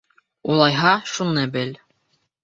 [0.53, 1.75] —Улайһа, шуны бел.